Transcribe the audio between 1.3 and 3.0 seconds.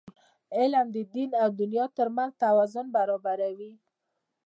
او دنیا ترمنځ توازن